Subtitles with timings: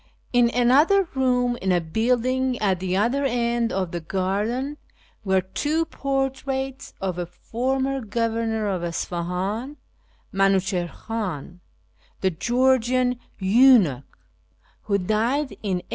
[0.33, 4.77] In another room in a building at the other end of the garden
[5.23, 9.77] were two portraits of a former governor of Isfahan,
[10.33, 11.59] Minuchihr Khan,
[12.21, 14.17] the Georgian eunuch,
[14.85, 15.89] who died in a.